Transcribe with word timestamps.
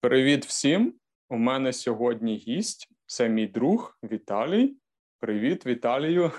Привіт 0.00 0.46
всім! 0.46 0.94
У 1.28 1.36
мене 1.36 1.72
сьогодні 1.72 2.36
гість. 2.36 2.88
Це 3.06 3.28
мій 3.28 3.46
друг 3.46 3.98
Віталій. 4.02 4.76
Привіт, 5.20 5.66
Віталію. 5.66 6.32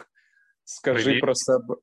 Скажи 0.64 1.04
Привіт. 1.04 1.22
про 1.22 1.36
себе. 1.36 1.76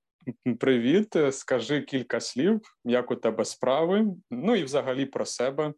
Привіт, 0.61 1.17
скажи 1.31 1.83
кілька 1.83 2.21
слів, 2.21 2.61
як 2.85 3.11
у 3.11 3.17
тебе 3.17 3.45
справи. 3.45 4.07
Ну 4.31 4.57
і 4.57 4.65
взагалі 4.65 5.07
про 5.07 5.27
себе. 5.27 5.75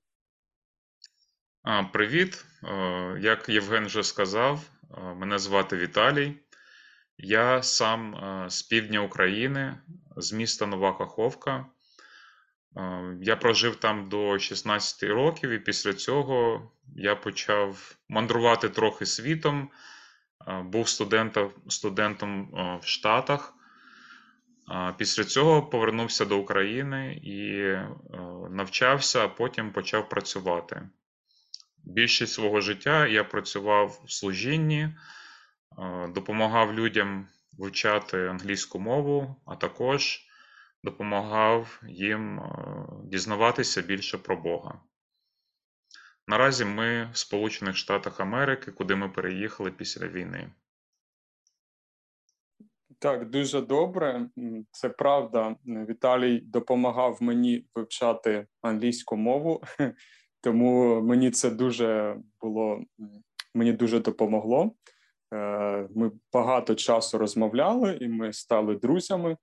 А, 1.62 1.82
Привіт. 1.84 2.44
Е, 2.64 3.18
Як 3.20 3.48
Євген 3.48 3.86
вже 3.86 4.02
сказав, 4.02 4.70
е, 4.98 5.14
мене 5.14 5.38
звати 5.38 5.76
Віталій. 5.76 6.34
Я 7.16 7.62
сам 7.62 8.14
е, 8.14 8.50
з 8.50 8.62
півдня 8.62 9.00
України, 9.00 9.78
з 10.16 10.32
міста 10.32 10.66
Нова 10.66 10.98
Каховка. 10.98 11.66
Я 13.22 13.36
прожив 13.36 13.76
там 13.76 14.08
до 14.08 14.38
16 14.38 15.02
років, 15.02 15.50
і 15.50 15.58
після 15.58 15.92
цього 15.92 16.70
я 16.96 17.16
почав 17.16 17.96
мандрувати 18.08 18.68
трохи 18.68 19.06
світом. 19.06 19.70
Був 20.64 20.88
студентом, 20.88 21.50
студентом 21.68 22.50
в 22.82 22.86
Штатах. 22.86 23.54
Після 24.96 25.24
цього 25.24 25.62
повернувся 25.62 26.24
до 26.24 26.38
України 26.38 27.20
і 27.22 27.72
навчався, 28.50 29.24
а 29.24 29.28
потім 29.28 29.72
почав 29.72 30.08
працювати. 30.08 30.88
Більшість 31.84 32.32
свого 32.32 32.60
життя 32.60 33.06
я 33.06 33.24
працював 33.24 34.02
в 34.04 34.12
служінні, 34.12 34.96
допомагав 36.08 36.74
людям 36.74 37.28
вивчати 37.58 38.26
англійську 38.26 38.78
мову, 38.78 39.36
а 39.46 39.56
також 39.56 40.27
допомагав 40.84 41.80
їм 41.88 42.40
е, 42.40 42.86
дізнаватися 43.04 43.82
більше 43.82 44.18
про 44.18 44.36
Бога. 44.36 44.80
Наразі 46.26 46.64
ми 46.64 47.10
в 47.12 47.16
Сполучених 47.16 47.76
Штатах 47.76 48.20
Америки, 48.20 48.72
куди 48.72 48.94
ми 48.94 49.08
переїхали 49.08 49.70
після 49.70 50.08
війни. 50.08 50.50
Так, 52.98 53.30
дуже 53.30 53.60
добре. 53.60 54.28
Це 54.70 54.88
правда. 54.88 55.56
Віталій 55.66 56.40
допомагав 56.40 57.18
мені 57.20 57.66
вивчати 57.74 58.46
англійську 58.62 59.16
мову, 59.16 59.62
тому 60.40 61.02
мені 61.02 61.30
це 61.30 61.50
дуже 61.50 62.16
було 62.40 62.84
мені 63.54 63.72
дуже 63.72 64.00
допомогло. 64.00 64.72
Е, 65.34 65.88
Ми 65.94 66.10
багато 66.32 66.74
часу 66.74 67.18
розмовляли, 67.18 67.98
і 68.00 68.08
ми 68.08 68.32
стали 68.32 68.76
друзями. 68.76 69.36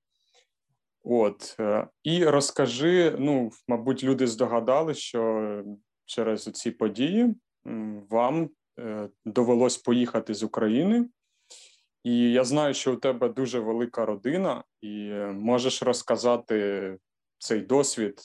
От 1.08 1.56
е, 1.59 1.88
і 2.03 2.25
розкажи. 2.25 3.16
Ну, 3.20 3.52
мабуть, 3.67 4.03
люди 4.03 4.28
здогадали, 4.28 4.94
що 4.94 5.64
через 6.06 6.44
ці 6.44 6.72
події 6.72 7.36
вам 8.09 8.50
е, 8.80 9.09
довелось 9.25 9.78
поїхати 9.78 10.34
з 10.34 10.44
України. 10.44 11.09
І 12.03 12.31
я 12.31 12.44
знаю, 12.44 12.73
що 12.73 12.94
у 12.94 12.95
тебе 12.95 13.30
дуже 13.30 13.59
велика 13.59 14.06
родина, 14.06 14.64
і 14.81 15.08
е, 15.12 15.31
можеш 15.31 15.84
розказати 15.84 16.97
цей 17.38 17.62
досвід, 17.62 18.22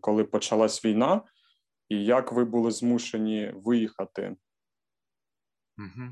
коли 0.00 0.24
почалась 0.24 0.84
війна, 0.84 1.22
і 1.88 2.04
як 2.04 2.32
ви 2.32 2.44
були 2.44 2.70
змушені 2.70 3.52
виїхати. 3.54 4.36
Угу. 5.78 6.08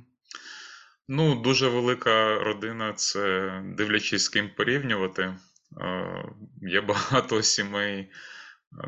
Ну, 1.08 1.42
дуже 1.42 1.68
велика 1.68 2.38
родина, 2.38 2.92
це 2.92 3.50
дивлячись 3.76 4.24
з 4.24 4.28
ким 4.28 4.50
порівнювати. 4.56 5.34
Е, 5.80 6.24
Є 6.62 6.80
багато 6.80 7.42
сімей, 7.42 8.10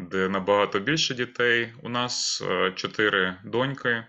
де 0.01 0.29
набагато 0.29 0.81
більше 0.81 1.15
дітей. 1.15 1.75
У 1.83 1.89
нас 1.89 2.43
е, 2.51 2.73
чотири 2.73 3.37
доньки. 3.45 3.89
Е, 3.89 4.07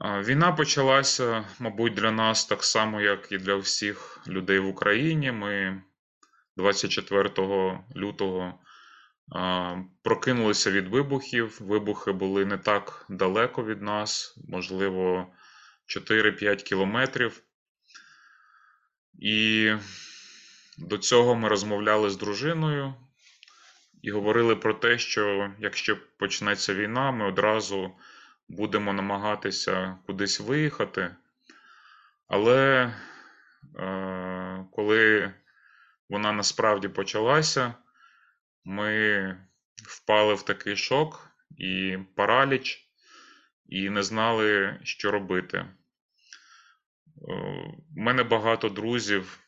Війна 0.00 0.52
почалася, 0.52 1.44
мабуть, 1.58 1.94
для 1.94 2.10
нас 2.10 2.46
так 2.46 2.64
само, 2.64 3.00
як 3.00 3.32
і 3.32 3.38
для 3.38 3.56
всіх 3.56 4.20
людей 4.28 4.58
в 4.58 4.66
Україні. 4.66 5.32
Ми 5.32 5.82
24 6.56 7.30
лютого 7.96 8.58
прокинулися 10.02 10.70
від 10.70 10.88
вибухів. 10.88 11.58
Вибухи 11.60 12.12
були 12.12 12.44
не 12.44 12.58
так 12.58 13.06
далеко 13.08 13.64
від 13.64 13.82
нас, 13.82 14.38
можливо, 14.48 15.26
4-5 15.86 16.62
кілометрів. 16.62 17.42
І 19.18 19.72
до 20.82 20.98
цього 20.98 21.34
ми 21.34 21.48
розмовляли 21.48 22.10
з 22.10 22.16
дружиною 22.16 22.94
і 24.02 24.10
говорили 24.10 24.56
про 24.56 24.74
те, 24.74 24.98
що 24.98 25.52
якщо 25.58 25.98
почнеться 26.18 26.74
війна, 26.74 27.10
ми 27.10 27.26
одразу 27.26 27.92
будемо 28.48 28.92
намагатися 28.92 29.98
кудись 30.06 30.40
виїхати. 30.40 31.16
Але 32.28 32.92
е, 33.78 34.64
коли 34.72 35.32
вона 36.08 36.32
насправді 36.32 36.88
почалася, 36.88 37.74
ми 38.64 39.38
впали 39.88 40.34
в 40.34 40.42
такий 40.42 40.76
шок 40.76 41.28
і 41.58 41.98
параліч, 42.16 42.88
і 43.66 43.90
не 43.90 44.02
знали, 44.02 44.78
що 44.82 45.10
робити. 45.10 45.66
У 47.96 48.00
мене 48.00 48.22
багато 48.22 48.68
друзів 48.68 49.38
е, 49.38 49.41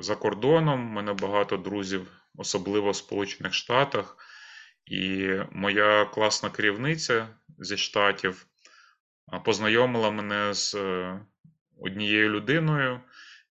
за 0.00 0.16
кордоном, 0.16 0.86
у 0.86 0.90
мене 0.90 1.12
багато 1.12 1.56
друзів, 1.56 2.06
особливо 2.36 2.90
в 2.90 2.96
Сполучених 2.96 3.54
Штатах. 3.54 4.16
І 4.86 5.30
моя 5.50 6.04
класна 6.04 6.50
керівниця 6.50 7.28
зі 7.58 7.76
Штатів 7.76 8.46
познайомила 9.44 10.10
мене 10.10 10.54
з 10.54 10.74
е, 10.74 11.20
однією 11.80 12.30
людиною, 12.30 13.00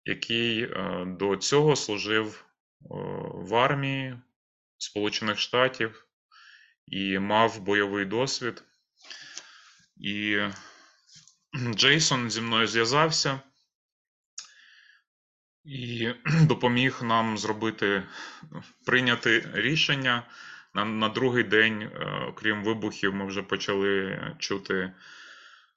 який 0.05 0.63
е, 0.63 1.05
до 1.07 1.35
цього 1.35 1.75
служив 1.75 2.45
е, 2.45 2.85
в 3.33 3.55
армії 3.55 4.19
Сполучених 4.77 5.39
Штатів 5.39 6.07
і 6.87 7.19
мав 7.19 7.61
бойовий 7.61 8.05
досвід. 8.05 8.63
І 9.97 10.39
Джейсон 11.75 12.29
зі 12.29 12.41
мною 12.41 12.67
зв'язався 12.67 13.39
і 15.65 16.09
допоміг 16.41 16.99
нам 17.03 17.37
зробити, 17.37 18.03
прийняти 18.85 19.49
рішення. 19.53 20.23
На, 20.75 20.85
на 20.85 21.09
другий 21.09 21.43
день, 21.43 21.81
е, 21.81 21.89
окрім 22.29 22.63
вибухів, 22.63 23.15
ми 23.15 23.25
вже 23.25 23.41
почали 23.41 24.19
чути 24.39 24.91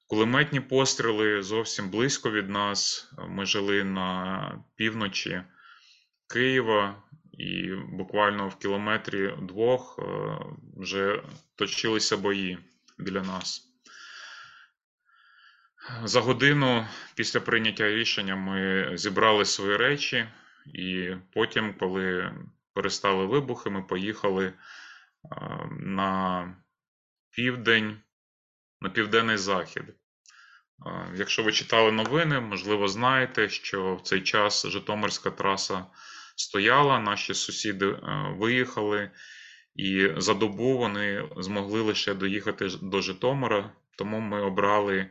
кулеметні 0.07 0.59
постріли 0.59 1.43
зовсім 1.43 1.89
близько 1.89 2.31
від 2.31 2.49
нас. 2.49 3.11
Ми 3.27 3.45
жили 3.45 3.83
на 3.83 4.59
півночі 4.75 5.41
Києва, 6.29 7.03
і 7.37 7.71
буквально 7.91 8.47
в 8.47 8.55
кілометрі 8.55 9.33
двох 9.41 9.99
е, 9.99 10.03
вже 10.77 11.23
точилися 11.55 12.17
бої 12.17 12.57
біля 12.97 13.21
нас. 13.21 13.66
За 16.03 16.21
годину 16.21 16.87
після 17.15 17.39
прийняття 17.39 17.89
рішення 17.89 18.35
ми 18.35 18.91
зібрали 18.97 19.45
свої 19.45 19.77
речі, 19.77 20.25
і 20.65 21.11
потім, 21.33 21.73
коли 21.79 22.31
перестали 22.73 23.25
вибухи, 23.25 23.69
ми 23.69 23.81
поїхали 23.81 24.45
е, 24.45 24.53
на 25.71 26.55
південь, 27.29 27.97
на 28.81 28.89
південний 28.89 29.37
захід. 29.37 29.83
Е, 29.83 29.93
Якщо 31.15 31.43
ви 31.43 31.51
читали 31.51 31.91
новини, 31.91 32.39
можливо, 32.39 32.87
знаєте, 32.87 33.49
що 33.49 33.95
в 33.95 34.01
цей 34.01 34.21
час 34.21 34.67
Житомирська 34.67 35.31
траса 35.31 35.85
стояла, 36.35 36.99
наші 36.99 37.33
сусіди 37.33 37.85
е, 37.87 37.99
виїхали, 38.37 39.11
і 39.75 40.09
за 40.17 40.33
добу 40.33 40.77
вони 40.77 41.29
змогли 41.37 41.81
лише 41.81 42.13
доїхати 42.13 42.69
до 42.81 43.01
Житомира, 43.01 43.71
тому 43.97 44.19
ми 44.19 44.41
обрали 44.41 45.09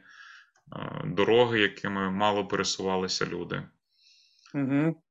дороги, 1.04 1.60
якими 1.60 2.10
мало 2.10 2.46
пересувалися 2.46 3.26
люди. 3.26 3.62
Угу. 4.54 5.02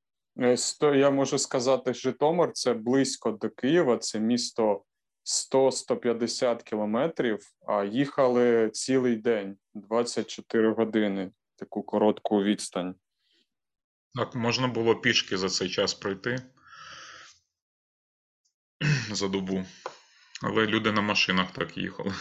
Я 0.82 1.10
можу 1.10 1.38
сказати, 1.38 1.94
Житомир 1.94 2.52
це 2.54 2.74
близько 2.74 3.32
до 3.32 3.50
Києва, 3.50 3.98
це 3.98 4.20
місто 4.20 4.84
100-150 5.26 6.64
кілометрів, 6.64 7.40
а 7.68 7.84
їхали 7.84 8.70
цілий 8.74 9.16
день, 9.16 9.58
24 9.74 10.74
години, 10.74 11.32
таку 11.56 11.84
коротку 11.84 12.44
відстань. 12.44 12.96
Так, 14.14 14.36
можна 14.36 14.68
було 14.68 14.96
пішки 14.96 15.38
за 15.38 15.50
цей 15.50 15.70
час 15.70 15.94
пройти 15.94 16.42
за 19.12 19.28
добу. 19.28 19.66
Але 20.44 20.66
люди 20.66 20.92
на 20.92 21.02
машинах 21.02 21.52
так 21.52 21.78
їхали. 21.78 22.14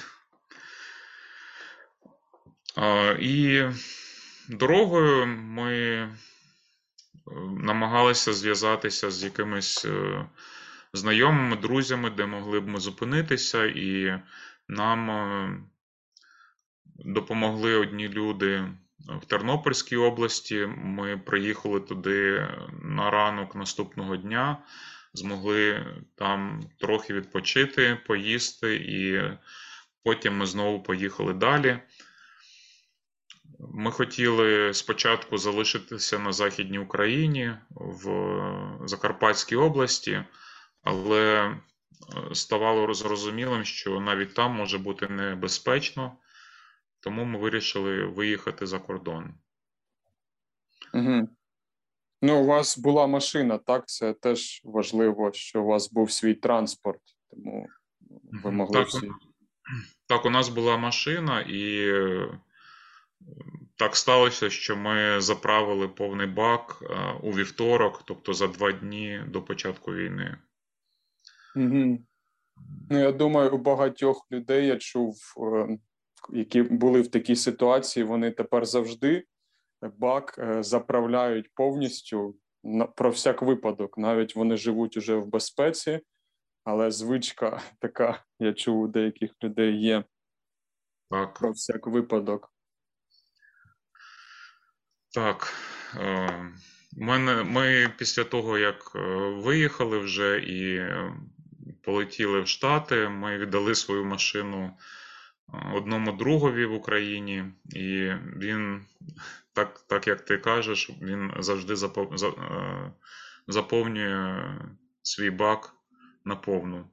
І 3.19 3.63
дорогою 4.49 5.27
ми 5.27 5.73
е, 5.73 6.11
намагалися 7.59 8.33
зв'язатися 8.33 9.11
з 9.11 9.25
якимись 9.25 9.85
е, 9.85 10.27
знайомими, 10.93 11.57
друзями, 11.57 12.11
де 12.11 12.27
могли 12.27 12.61
б 12.61 12.69
ми 12.69 12.81
зупинитися 12.81 13.65
і 13.65 14.21
Нам 14.69 15.11
е, 15.11 15.59
допомогли 16.99 17.75
одні 17.75 18.09
люди 18.09 18.65
в 19.23 19.25
Тернопільській 19.27 19.97
області. 19.97 20.69
Ми 20.77 21.19
приїхали 21.19 21.81
туди 21.81 22.49
на 22.83 23.11
ранок 23.11 23.55
наступного 23.55 24.17
дня, 24.17 24.59
змогли 25.13 25.87
там 26.15 26.61
трохи 26.81 27.15
відпочити, 27.15 27.99
поїсти, 28.07 28.75
і 28.77 29.23
потім 30.05 30.37
ми 30.37 30.47
знову 30.47 30.83
поїхали 30.83 31.33
далі. 31.33 31.79
Ми 33.73 33.91
хотіли 33.91 34.75
спочатку 34.75 35.39
залишитися 35.39 36.19
на 36.19 36.33
Західній 36.33 36.79
Україні 36.79 37.57
в 37.71 38.79
Закарпатській 38.85 39.57
області, 39.57 40.25
але 40.83 41.45
е, 41.45 41.55
ставало 42.35 42.95
зрозумілим, 42.95 43.65
що 43.65 44.01
навіть 44.01 44.35
там 44.35 44.53
може 44.53 44.79
бути 44.79 45.09
небезпечно, 45.09 46.17
тому 47.01 47.25
ми 47.25 47.39
вирішили 47.39 48.05
виїхати 48.05 48.67
за 48.67 48.79
кордон. 48.79 49.35
Угу. 50.95 51.29
Ну, 52.23 52.43
у 52.43 52.47
вас 52.47 52.79
була 52.79 53.07
машина, 53.07 53.59
так? 53.59 53.89
Це 53.89 54.13
теж 54.13 54.61
важливо, 54.65 55.31
що 55.33 55.63
у 55.63 55.67
вас 55.67 55.93
був 55.93 56.13
свій 56.13 56.35
транспорт, 56.35 57.01
тому 57.31 57.69
ви 58.43 58.51
могли 58.51 58.79
так, 58.79 58.89
всі. 58.89 59.11
Так, 60.07 60.25
у 60.25 60.31
нас 60.31 60.49
була 60.49 60.77
машина, 60.77 61.41
і 61.41 61.93
так 63.77 63.97
сталося, 63.97 64.51
що 64.51 64.77
ми 64.77 65.21
заправили 65.21 65.89
повний 65.89 66.27
бак 66.27 66.83
е, 66.83 67.13
у 67.23 67.31
вівторок, 67.31 68.03
тобто 68.05 68.35
за 68.35 68.49
два 68.49 68.73
дні 68.73 69.21
до 69.29 69.43
початку 69.43 69.93
війни. 69.93 70.39
Угу. 71.57 71.99
Ну, 72.91 72.99
я 72.99 73.13
думаю, 73.13 73.51
у 73.51 73.59
багатьох 73.59 74.27
людей 74.33 74.67
я 74.67 74.77
чув, 74.77 75.17
е, 75.37 75.79
які 76.33 76.63
були 76.63 77.01
в 77.01 77.11
такій 77.11 77.37
ситуації, 77.37 78.05
вони 78.05 78.31
тепер 78.31 78.67
завжди 78.67 79.25
бак 79.99 80.37
е, 80.39 80.63
заправляють 80.63 81.51
повністю 81.55 82.37
про 82.97 83.11
всяк 83.11 83.43
випадок. 83.43 83.99
Навіть 83.99 84.37
вони 84.37 84.57
живуть 84.57 84.97
уже 84.97 85.17
в 85.17 85.27
безпеці, 85.27 86.01
але 86.65 86.91
звичка 86.91 87.63
така, 87.79 88.25
я 88.39 88.53
чув, 88.53 88.81
у 88.81 88.89
деяких 88.89 89.35
людей 89.43 89.81
є. 89.81 90.05
Так. 91.11 91.35
Про 91.35 91.51
всяк 91.51 91.87
випадок. 91.87 92.54
Так. 95.15 95.55
Е, 95.97 96.53
мене, 96.97 97.43
Ми 97.43 97.93
після 97.99 98.25
того, 98.25 98.59
як 98.59 98.93
е, 98.95 98.99
виїхали 99.45 99.99
вже 99.99 100.39
і 100.39 100.87
полетіли 101.83 102.41
в 102.41 102.49
Штати, 102.49 103.09
ми 103.09 103.39
віддали 103.39 103.75
свою 103.75 104.05
машину 104.05 104.71
одному 105.75 106.13
другові 106.13 106.67
в 106.67 106.73
Україні, 106.73 107.45
і 107.67 108.11
він, 108.37 108.85
так 109.53 109.85
так 109.87 110.07
як 110.07 110.21
ти 110.21 110.39
кажеш, 110.39 110.91
він 111.03 111.33
завжди 111.39 111.75
е, 111.75 112.93
заповнює 113.49 114.45
свій 115.03 115.31
бак 115.31 115.75
на 116.25 116.37
повну. 116.37 116.87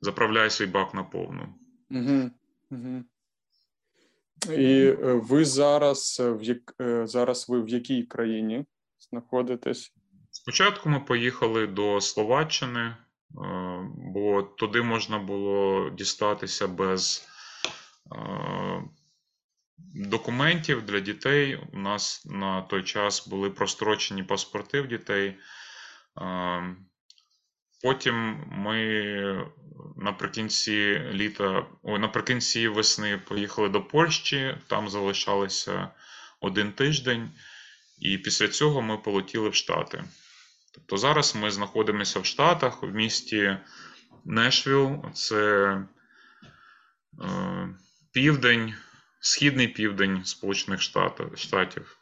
Заправляє 0.00 0.50
свій 0.50 0.66
бак 0.66 0.94
на 0.94 1.04
повну. 1.04 1.54
Угу, 1.90 2.30
угу. 2.70 3.04
І 4.50 4.86
е, 4.86 4.94
ви 5.12 5.44
зараз 5.44 6.20
е, 6.20 6.30
в 6.30 6.42
як 6.42 6.74
зараз 7.08 7.48
ви 7.48 7.62
в 7.62 7.68
якій 7.68 8.02
країні 8.02 8.64
знаходитесь? 9.10 9.92
Спочатку 10.30 10.88
ми 10.88 11.00
поїхали 11.00 11.66
до 11.66 12.00
Словаччини, 12.00 12.96
бо 13.96 14.42
туди 14.42 14.82
можна 14.82 15.18
було 15.18 15.90
дістатися 15.90 16.68
без 16.68 17.28
документів 19.94 20.82
для 20.82 21.00
дітей. 21.00 21.60
У 21.72 21.78
нас 21.78 22.26
на 22.26 22.62
той 22.62 22.82
час 22.82 23.28
були 23.28 23.50
прострочені 23.50 24.22
паспорти 24.22 24.80
в 24.80 24.88
дітей. 24.88 25.36
Потім 27.84 28.44
ми 28.50 29.46
наприкінці 29.96 31.00
літа, 31.12 31.66
ой, 31.82 31.98
наприкінці 31.98 32.68
весни 32.68 33.20
поїхали 33.28 33.68
до 33.68 33.82
Польщі, 33.82 34.56
там 34.66 34.88
залишалися 34.88 35.88
один 36.40 36.72
тиждень, 36.72 37.30
і 37.98 38.18
після 38.18 38.48
цього 38.48 38.82
ми 38.82 38.98
полетіли 38.98 39.48
в 39.48 39.54
Штати. 39.54 40.04
Тобто 40.74 40.96
зараз 40.96 41.36
ми 41.36 41.50
знаходимося 41.50 42.20
в 42.20 42.24
Штатах, 42.24 42.82
в 42.82 42.86
місті 42.86 43.56
Нешвіл, 44.24 45.04
це 45.12 45.70
е, 47.22 47.68
південь, 48.12 48.74
східний 49.20 49.68
південь 49.68 50.24
Сполучених 50.24 50.80
Штатів. 51.34 52.00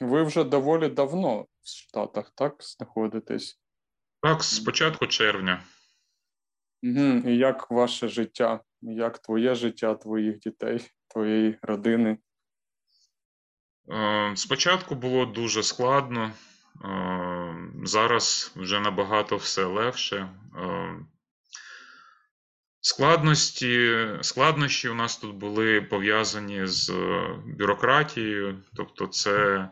Ви 0.00 0.22
вже 0.22 0.44
доволі 0.44 0.88
давно 0.88 1.40
в 1.40 1.68
Штатах, 1.68 2.32
так, 2.34 2.54
знаходитесь? 2.60 3.60
Так, 4.22 4.42
з 4.42 4.60
початку 4.60 5.06
червня. 5.06 5.62
Угу. 6.82 7.28
І 7.28 7.36
як 7.36 7.70
ваше 7.70 8.08
життя? 8.08 8.60
Як 8.82 9.18
твоє 9.18 9.54
життя, 9.54 9.94
твоїх 9.94 10.38
дітей, 10.38 10.90
твоєї 11.08 11.58
родини? 11.62 12.18
Е, 13.90 14.32
спочатку 14.36 14.94
було 14.94 15.26
дуже 15.26 15.62
складно. 15.62 16.32
Зараз 17.84 18.52
вже 18.56 18.80
набагато 18.80 19.36
все 19.36 19.64
легше. 19.64 20.28
Складності, 22.80 24.06
Складнощі 24.20 24.88
у 24.88 24.94
нас 24.94 25.16
тут 25.16 25.36
були 25.36 25.80
пов'язані 25.80 26.66
з 26.66 26.92
бюрократією, 27.58 28.62
тобто, 28.76 29.06
це 29.06 29.68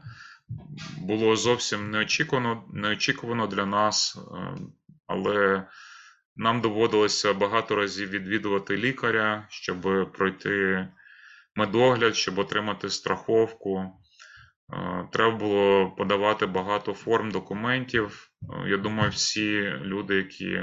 було 0.99 1.37
зовсім 1.37 1.91
неочікувано, 1.91 2.65
неочікувано 2.73 3.47
для 3.47 3.67
нас, 3.67 4.19
але 5.07 5.67
нам 6.37 6.61
доводилося 6.61 7.35
багато 7.35 7.77
разів 7.77 8.11
відвідувати 8.11 8.77
лікаря, 8.77 9.47
щоб 9.51 10.13
пройти 10.13 10.89
медогляд, 11.57 12.17
щоб 12.17 12.39
отримати 12.39 12.91
страховку. 12.91 13.93
Е, 14.73 15.09
треба 15.13 15.37
було 15.37 15.91
подавати 15.91 16.47
багато 16.47 16.95
форм 16.95 17.31
документів. 17.31 18.31
Е, 18.43 18.69
я 18.69 18.77
думаю, 18.77 19.11
всі 19.11 19.61
люди, 19.71 20.15
які 20.15 20.63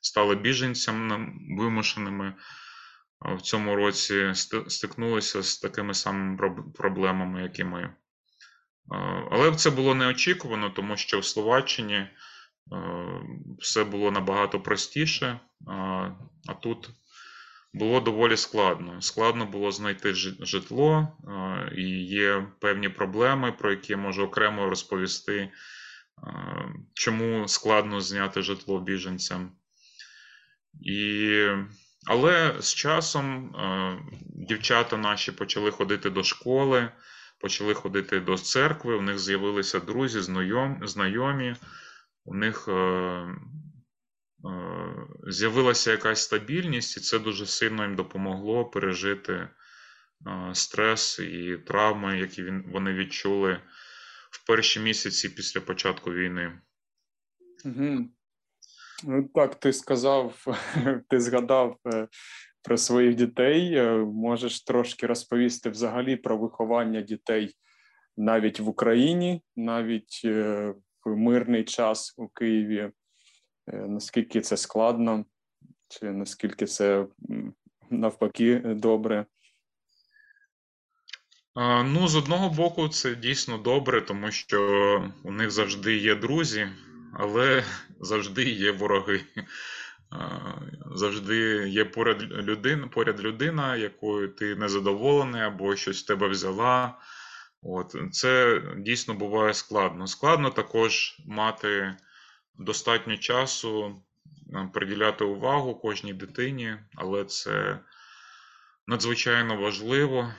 стали 0.00 0.34
біженцями 0.34 1.32
вимушеними 1.58 2.26
е, 2.26 3.34
в 3.34 3.40
цьому 3.40 3.76
році, 3.76 4.32
стикнулися 4.68 5.42
з 5.42 5.58
такими 5.58 5.94
самими 5.94 6.54
проблемами, 6.74 7.42
як 7.42 7.58
і 7.58 7.64
ми. 7.64 7.94
Але 9.30 9.54
це 9.56 9.70
було 9.70 9.94
неочікувано, 9.94 10.70
тому 10.70 10.96
що 10.96 11.18
в 11.18 11.24
Словаччині 11.24 12.06
все 13.58 13.84
було 13.84 14.10
набагато 14.10 14.60
простіше, 14.60 15.40
а 16.48 16.54
тут 16.62 16.90
було 17.72 18.00
доволі 18.00 18.36
складно. 18.36 19.02
Складно 19.02 19.46
було 19.46 19.72
знайти 19.72 20.14
житло, 20.14 21.08
і 21.76 21.82
є 22.04 22.46
певні 22.60 22.88
проблеми, 22.88 23.52
про 23.52 23.70
які 23.70 23.92
я 23.92 23.96
можу 23.96 24.22
окремо 24.22 24.68
розповісти, 24.68 25.50
чому 26.94 27.48
складно 27.48 28.00
зняти 28.00 28.42
житло 28.42 28.80
біженцям. 28.80 29.52
І... 30.82 31.46
Але 32.06 32.54
з 32.60 32.74
часом 32.74 33.54
дівчата 34.48 34.96
наші 34.96 35.32
почали 35.32 35.70
ходити 35.70 36.10
до 36.10 36.22
школи, 36.22 36.88
почали 37.40 37.74
ходити 37.74 38.20
до 38.20 38.38
церкви, 38.38 38.94
у 38.94 39.02
них 39.02 39.18
з'явилися 39.18 39.80
друзі, 39.80 40.20
знайомі, 40.82 41.56
у 42.24 42.34
них 42.34 42.68
е, 42.68 43.34
Е, 44.44 45.06
з'явилася 45.26 45.90
якась 45.90 46.22
стабільність, 46.22 46.96
і 46.96 47.00
це 47.00 47.18
дуже 47.18 47.46
сильно 47.46 47.82
їм 47.82 47.96
допомогло 47.96 48.64
пережити 48.64 49.32
е, 49.32 49.48
стрес 50.52 51.18
і 51.18 51.56
травми, 51.66 52.18
які 52.18 52.52
вони 52.72 52.92
відчули 52.92 53.60
в 54.30 54.46
перші 54.46 54.80
місяці 54.80 55.28
після 55.28 55.60
початку 55.60 56.12
війни. 56.12 56.60
Угу. 57.64 58.08
Ну, 59.04 59.30
Так, 59.34 59.60
ти 59.60 59.72
сказав, 59.72 60.46
ти 61.08 61.20
згадав 61.20 61.78
про 62.62 62.76
своїх 62.76 63.14
дітей. 63.14 63.82
Можеш 64.04 64.64
трошки 64.64 65.06
розповісти 65.06 65.70
взагалі 65.70 66.16
про 66.16 66.38
виховання 66.38 67.00
дітей 67.00 67.54
навіть 68.16 68.60
в 68.60 68.68
Україні, 68.68 69.42
навіть 69.56 70.24
в 71.04 71.16
мирний 71.16 71.64
час 71.64 72.14
у 72.16 72.28
Києві. 72.28 72.90
Е, 73.72 73.76
наскільки 73.76 74.40
це 74.40 74.56
складно, 74.56 75.24
чи 75.88 76.10
наскільки 76.10 76.66
це 76.66 77.06
навпаки 77.90 78.58
добре? 78.64 79.26
Ну, 81.84 82.08
з 82.08 82.16
одного 82.16 82.50
боку, 82.50 82.88
це 82.88 83.14
дійсно 83.14 83.58
добре, 83.58 84.00
тому 84.00 84.30
що 84.30 85.12
у 85.24 85.32
них 85.32 85.50
завжди 85.50 85.96
є 85.96 86.14
друзі, 86.14 86.68
але 87.12 87.64
завжди 88.00 88.44
є 88.44 88.72
вороги. 88.72 89.20
Завжди 90.94 91.68
є 91.68 91.84
поряд 91.84 92.22
людина, 92.22 92.86
поряд 92.86 93.20
людина, 93.20 93.76
якою 93.76 94.28
ти 94.28 94.56
незадоволений, 94.56 95.42
або 95.42 95.76
щось 95.76 96.02
в 96.02 96.06
тебе 96.06 96.28
взяла. 96.28 96.98
От, 97.62 97.96
Це 98.12 98.62
дійсно 98.76 99.14
буває 99.14 99.54
складно. 99.54 100.06
Складно 100.06 100.50
також 100.50 101.16
мати 101.26 101.96
достатньо 102.58 103.16
часу, 103.16 104.02
приділяти 104.72 105.24
увагу 105.24 105.74
кожній 105.74 106.14
дитині, 106.14 106.76
але 106.94 107.24
це 107.24 107.78
надзвичайно 108.86 109.56
важливо. 109.56 110.34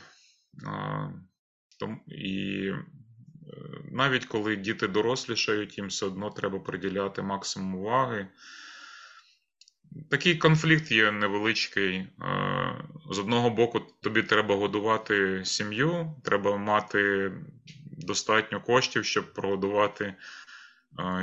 І 2.08 2.68
е, 2.68 2.86
навіть 3.92 4.25
коли 4.25 4.56
діти 4.56 4.88
дорослішають, 4.88 5.78
їм 5.78 5.88
все 5.88 6.06
одно 6.06 6.30
треба 6.30 6.60
приділяти 6.60 7.22
максимум 7.22 7.75
уваги. 7.75 8.28
Такий 10.12 10.36
конфлікт 10.36 10.91
є 10.91 11.12
невеличкий. 11.12 11.96
Е, 11.96 12.08
з 13.12 13.20
одного 13.20 13.50
боку, 13.50 13.80
тобі 14.01 14.24
треба 14.24 14.56
годувати 14.56 15.46
сім'ю, 15.46 16.15
треба 16.24 16.58
мати 16.58 17.32
достатньо 17.91 18.62
коштів, 18.62 19.06
щоб 19.06 19.34
прогодувати 19.34 20.15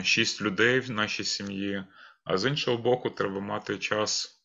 6 0.03 0.41
е, 0.41 0.45
людей 0.45 0.81
в 0.81 0.91
нашій 0.91 1.25
сім'ї, 1.25 1.85
а 2.25 2.39
з 2.39 2.45
іншого 2.49 2.77
боку, 2.77 3.11
треба 3.11 3.41
мати 3.41 3.79
час 3.79 4.39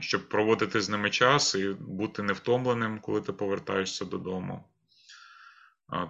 щоб 0.00 0.28
проводити 0.28 0.80
з 0.80 0.88
ними 0.88 1.10
час 1.10 1.54
і 1.54 1.68
бути 1.80 2.22
невтомленим, 2.22 3.00
коли 3.00 3.20
ти 3.20 3.32
повертаєшся 3.32 4.04
додому. 4.04 4.64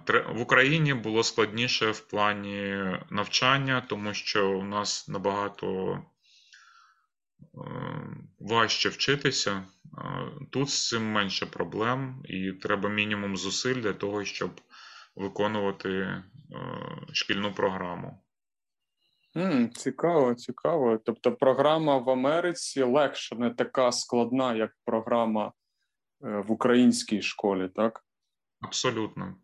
В 0.09 0.41
Україні 0.41 0.93
було 0.93 1.23
складніше 1.23 1.91
в 1.91 1.99
плані 1.99 2.85
навчання, 3.09 3.83
тому 3.89 4.13
що 4.13 4.49
у 4.49 4.63
нас 4.63 5.07
набагато 5.07 5.93
е, 5.93 6.01
важче 8.39 8.89
вчитися. 8.89 9.63
Тут 10.51 10.69
з 10.69 10.87
цим 10.87 11.11
менше 11.11 11.45
проблем, 11.45 12.21
і 12.25 12.51
треба 12.51 12.89
мінімум 12.89 13.37
зусиль 13.37 13.81
для 13.81 13.93
того, 13.93 14.25
щоб 14.25 14.61
виконувати 15.15 15.89
е, 15.89 16.23
шкільну 17.13 17.53
програму. 17.53 18.19
М, 19.37 19.69
Цікаво, 19.69 20.33
цікаво. 20.33 20.99
Тобто 21.05 21.31
програма 21.31 21.97
в 21.97 22.09
Америці 22.09 22.83
легша, 22.83 23.35
не 23.35 23.49
така 23.49 23.91
складна, 23.91 24.55
як 24.55 24.71
програма 24.85 25.51
е, 26.25 26.43
в 26.47 26.51
українській 26.51 27.21
школі, 27.21 27.69
так? 27.75 28.01
Абсолютно. 28.61 29.35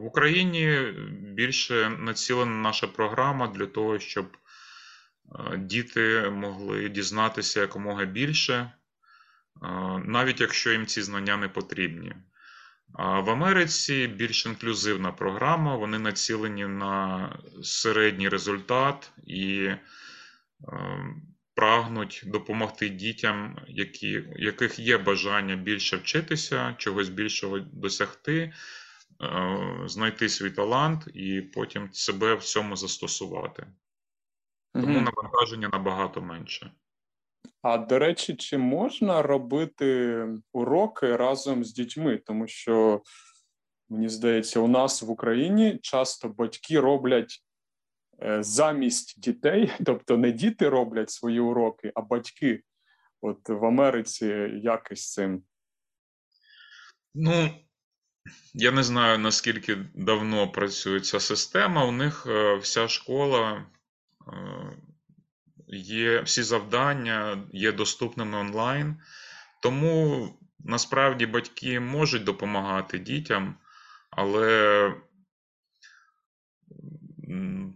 В 0.00 0.04
Україні 0.04 0.92
більше 1.20 1.88
націлена 1.88 2.52
наша 2.52 2.86
програма 2.86 3.48
для 3.48 3.66
того, 3.66 3.98
щоб 3.98 4.26
е, 4.26 4.45
діти 5.58 6.30
могли 6.30 6.88
дізнатися 6.88 7.60
якомога 7.60 8.04
більше, 8.04 8.54
е, 8.54 8.72
навіть 10.04 10.40
якщо 10.40 10.72
їм 10.72 10.86
ці 10.86 11.02
знання 11.02 11.36
не 11.36 11.48
потрібні. 11.48 12.12
В 12.98 13.30
Америці 13.30 14.06
більш 14.06 14.46
інклюзивна 14.46 15.12
програма, 15.12 15.76
вони 15.76 15.98
націлені 15.98 16.66
на 16.66 17.32
середній 17.62 18.28
результат 18.28 19.10
і 19.26 19.56
е, 19.64 19.78
прагнуть 21.54 22.22
допомогти 22.26 22.88
дітям, 22.88 23.58
які, 23.68 24.24
яких 24.36 24.78
є 24.78 24.98
бажання 24.98 25.56
більше 25.56 25.96
вчитися, 25.96 26.74
чогось 26.78 27.08
більшого 27.08 27.58
досягти, 27.58 28.38
е, 28.38 28.52
знайти 29.86 30.28
свій 30.28 30.50
талант 30.50 31.08
і 31.14 31.40
потім 31.40 31.88
себе 31.92 32.34
в 32.34 32.42
цьому 32.42 32.76
застосувати. 32.76 33.66
Тому 34.80 35.00
навантаження 35.00 35.68
набагато 35.72 36.22
менше. 36.22 36.72
А 37.62 37.78
до 37.78 37.98
речі, 37.98 38.34
чи 38.34 38.58
можна 38.58 39.22
робити 39.22 40.28
уроки 40.52 41.16
разом 41.16 41.64
з 41.64 41.72
дітьми? 41.72 42.16
Тому 42.16 42.46
що, 42.46 43.02
мені 43.88 44.08
здається, 44.08 44.60
у 44.60 44.68
нас 44.68 45.02
в 45.02 45.10
Україні 45.10 45.78
часто 45.82 46.28
батьки 46.28 46.80
роблять 46.80 47.44
е, 48.22 48.42
замість 48.42 49.20
дітей, 49.20 49.72
тобто 49.86 50.16
не 50.16 50.32
діти 50.32 50.68
роблять 50.68 51.10
свої 51.10 51.40
уроки, 51.40 51.92
а 51.94 52.00
батьки. 52.00 52.62
От 53.20 53.48
в 53.48 53.64
Америці 53.64 54.26
як 54.62 54.88
із 54.92 55.12
цим? 55.12 55.42
Ну, 57.14 57.50
я 58.54 58.72
не 58.72 58.82
знаю, 58.82 59.18
наскільки 59.18 59.76
давно 59.94 60.52
працює 60.52 61.00
ця 61.00 61.20
система. 61.20 61.84
У 61.84 61.92
них 61.92 62.26
е, 62.26 62.56
вся 62.56 62.88
школа. 62.88 63.66
Е, 64.32 64.76
є 65.68 66.20
всі 66.20 66.42
завдання 66.42 67.44
є 67.52 67.72
доступними 67.72 68.38
онлайн, 68.38 68.96
тому 69.62 70.28
насправді 70.58 71.26
батьки 71.26 71.80
можуть 71.80 72.24
допомагати 72.24 72.98
дітям, 72.98 73.58
але 74.10 74.88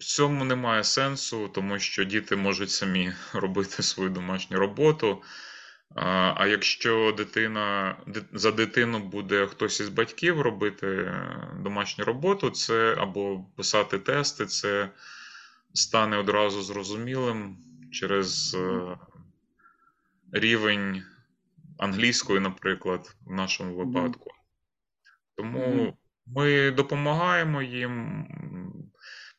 в 0.00 0.04
цьому 0.04 0.44
немає 0.44 0.84
сенсу, 0.84 1.48
тому 1.48 1.78
що 1.78 2.04
діти 2.04 2.36
можуть 2.36 2.70
самі 2.70 3.12
робити 3.32 3.82
свою 3.82 4.10
домашню 4.10 4.58
роботу. 4.58 5.22
А 6.36 6.46
якщо 6.46 7.14
дитина 7.16 7.96
за 8.32 8.50
дитину 8.50 8.98
буде 8.98 9.46
хтось 9.46 9.80
із 9.80 9.88
батьків 9.88 10.40
робити 10.40 10.86
е, 10.86 11.36
домашню 11.60 12.04
роботу, 12.04 12.50
це 12.50 12.94
або 12.98 13.44
писати 13.56 13.98
тести, 13.98 14.46
це 14.46 14.90
стане 15.74 16.16
одразу 16.16 16.62
зрозумілим 16.62 17.56
через 17.92 18.54
е, 18.54 18.96
рівень 20.32 21.02
англійської, 21.78 22.40
наприклад, 22.40 23.16
в 23.26 23.32
нашому 23.32 23.74
випадку. 23.74 24.30
Тому 25.36 25.96
ми 26.26 26.70
допомагаємо 26.70 27.62
їм, 27.62 28.26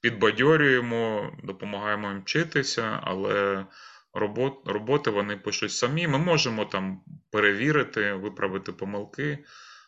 підбадьорюємо, 0.02 1.32
допомагаємо 1.44 2.10
їм 2.10 2.22
вчитися, 2.22 3.00
але 3.04 3.66
робот, 4.14 4.68
роботи 4.68 5.10
вони 5.10 5.38
пишуть 5.38 5.72
самі. 5.72 6.08
Ми 6.08 6.18
можемо 6.18 6.66
там 6.66 7.02
перевірити, 7.32 8.14
виправити 8.14 8.72
помилки, 8.72 9.46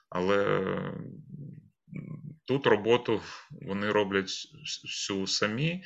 але 0.10 0.68
тут 2.46 2.68
роботу 2.68 3.22
вони 3.52 3.92
роблять 3.92 4.32
всю 4.84 5.28
самі. 5.28 5.84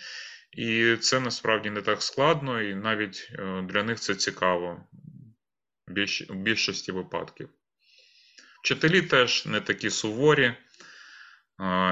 І 0.57 0.97
це 0.97 1.19
насправді 1.19 1.69
не 1.69 1.81
так 1.81 2.01
складно, 2.01 2.61
і 2.61 2.75
навіть 2.75 3.31
е, 3.33 3.61
для 3.61 3.83
них 3.83 3.99
це 3.99 4.15
цікаво 4.15 4.83
в 6.29 6.35
більшості 6.35 6.91
випадків. 6.91 7.49
Вчителі 8.63 9.01
теж 9.01 9.45
не 9.45 9.61
такі 9.61 9.89
суворі, 9.89 10.53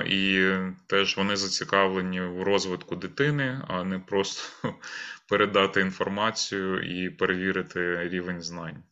і 0.05 0.51
теж 0.88 1.17
вони 1.17 1.36
зацікавлені 1.36 2.22
в 2.22 2.43
розвитку 2.43 2.95
дитини, 2.95 3.62
а 3.67 3.84
не 3.84 4.00
просто 4.00 4.74
передати 5.29 5.81
інформацію 5.81 6.81
і 6.81 7.10
перевірити 7.10 8.10
рівень 8.10 8.41
знань. 8.41 8.84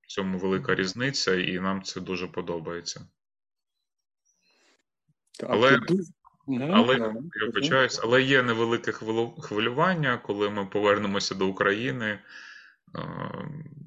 В 0.00 0.06
цьому 0.06 0.38
велика 0.38 0.74
різниця, 0.74 1.34
і 1.34 1.60
нам 1.60 1.82
це 1.82 2.00
дуже 2.00 2.26
подобається. 2.26 3.06
Але 5.42 5.80
але 6.48 6.94
я 6.98 7.46
вибачаюсь, 7.46 8.00
але 8.02 8.22
є 8.22 8.42
невелике 8.42 8.92
хвилювання, 9.40 10.18
коли 10.18 10.50
ми 10.50 10.66
повернемося 10.66 11.34
до 11.34 11.48
України. 11.48 12.18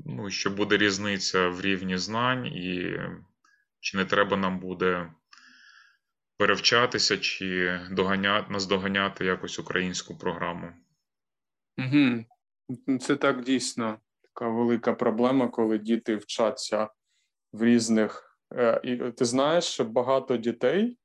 Ну, 0.06 0.30
що 0.30 0.50
буде 0.50 0.78
різниця 0.78 1.48
в 1.48 1.62
рівні 1.62 1.98
знань, 1.98 2.46
і 2.46 3.00
чи 3.80 3.98
не 3.98 4.06
треба 4.06 4.38
нам 4.38 4.60
буде 4.60 5.12
перевчатися, 6.38 7.18
чи 7.18 7.80
доганяти, 7.92 8.54
наздоганяти 8.54 9.26
якось 9.26 9.60
українську 9.60 10.18
програму. 10.18 10.68
Угу. 11.78 12.26
Це 13.00 13.16
так 13.16 13.44
дійсно 13.44 14.00
така 14.22 14.50
велика 14.50 14.94
проблема, 14.94 15.48
коли 15.48 15.78
діти 15.78 16.16
вчаться 16.16 16.90
в 17.54 17.64
різних. 17.64 18.40
Е, 18.54 19.12
ти 19.12 19.26
знаєш, 19.26 19.64
що 19.64 19.86
багато 19.86 20.38
дітей 20.38 20.98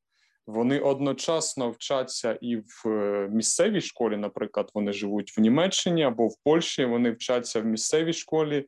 вони 0.46 0.80
одночасно 0.80 1.70
вчаться 1.70 2.38
і 2.40 2.56
в 2.56 2.88
е, 2.88 3.28
місцевій 3.32 3.80
школі, 3.80 4.16
наприклад, 4.16 4.70
вони 4.74 4.92
живуть 4.92 5.38
в 5.38 5.40
Німеччині 5.40 6.02
або 6.02 6.26
в 6.26 6.36
Польщі. 6.44 6.84
Вони 6.84 7.10
вчаться 7.10 7.60
в 7.60 7.64
місцевій 7.64 8.12
школі, 8.12 8.66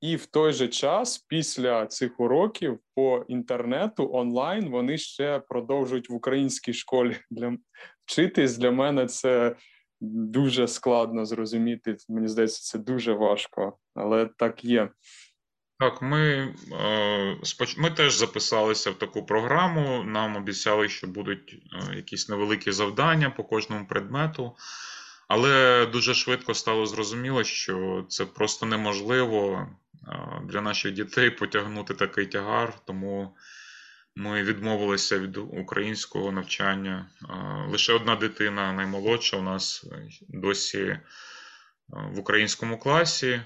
і 0.00 0.16
в 0.16 0.26
той 0.26 0.52
же 0.52 0.68
час, 0.68 1.18
після 1.18 1.86
цих 1.86 2.20
уроків 2.20 2.78
по 2.94 3.24
інтернету 3.28 4.10
онлайн, 4.12 4.68
вони 4.68 4.98
ще 4.98 5.42
продовжують 5.48 6.10
в 6.10 6.14
українській 6.14 6.72
школі 6.72 7.16
для 7.30 7.56
вчитись. 8.04 8.58
Для 8.58 8.70
мене 8.70 9.06
це 9.06 9.56
дуже 10.00 10.68
складно 10.68 11.24
зрозуміти. 11.24 11.96
Мені 12.08 12.28
здається, 12.28 12.62
це 12.62 12.78
дуже 12.78 13.12
важко, 13.12 13.78
але 13.94 14.28
так 14.36 14.64
є. 14.64 14.88
Так, 15.78 16.02
ми 16.02 16.54
е, 16.72 17.36
ми 17.76 17.90
теж 17.90 18.14
записалися 18.14 18.90
в 18.90 18.98
таку 18.98 19.26
програму. 19.26 20.04
Нам 20.04 20.36
обіцяли, 20.36 20.88
що 20.88 21.06
будуть 21.06 21.62
е, 21.72 21.96
якісь 21.96 22.28
невеликі 22.28 22.72
завдання 22.72 23.30
по 23.30 23.44
кожному 23.44 23.86
предмету. 23.86 24.56
Але 25.28 25.86
дуже 25.86 26.14
швидко 26.14 26.54
стало 26.54 26.86
зрозуміло, 26.86 27.44
що 27.44 28.06
це 28.08 28.24
просто 28.24 28.66
неможливо 28.66 29.68
для 30.44 30.60
наших 30.60 30.92
дітей 30.92 31.30
потягнути 31.30 31.94
такий 31.94 32.26
тягар, 32.26 32.74
тому 32.86 33.36
ми 34.16 34.42
відмовилися 34.42 35.18
від 35.18 35.36
українського 35.36 36.32
навчання. 36.32 37.06
Лише 37.68 37.92
одна 37.92 38.16
дитина, 38.16 38.72
наймолодша, 38.72 39.36
у 39.36 39.42
нас 39.42 39.86
досі 40.28 41.00
в 41.88 42.18
українському 42.18 42.78
класі, 42.78 43.40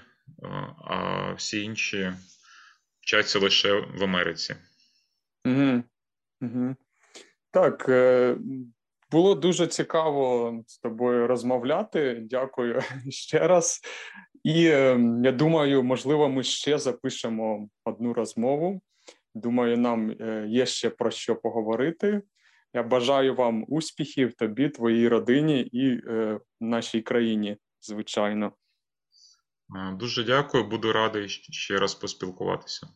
а 0.83 1.33
всі 1.33 1.63
інші 1.63 2.13
вчаться 3.01 3.39
лише 3.39 3.73
в 3.73 4.03
Америці. 4.03 4.55
Угу. 5.45 5.83
Угу. 6.41 6.75
Так, 7.51 7.85
е, 7.89 8.37
було 9.11 9.35
дуже 9.35 9.67
цікаво 9.67 10.53
з 10.67 10.79
тобою 10.79 11.27
розмовляти. 11.27 12.19
Дякую 12.29 12.81
ще 13.09 13.47
раз. 13.47 13.81
І 14.43 14.65
е, 14.65 14.99
я 15.23 15.31
думаю, 15.31 15.83
можливо, 15.83 16.29
ми 16.29 16.43
ще 16.43 16.77
запишемо 16.77 17.69
одну 17.85 18.13
розмову. 18.13 18.81
Думаю, 19.35 19.77
нам 19.77 20.11
е, 20.11 20.45
є 20.49 20.65
ще 20.65 20.89
про 20.89 21.11
що 21.11 21.35
поговорити. 21.35 22.21
Я 22.73 22.83
бажаю 22.83 23.35
вам 23.35 23.65
успіхів, 23.67 24.33
тобі, 24.33 24.69
твоїй 24.69 25.07
родині 25.07 25.61
і 25.61 26.01
нашій 26.59 27.01
країні, 27.01 27.57
звичайно. 27.81 28.53
Дуже 29.93 30.23
дякую, 30.23 30.63
буду 30.63 30.93
радий 30.93 31.29
ще 31.29 31.77
раз 31.77 31.95
поспілкуватися. 31.95 32.87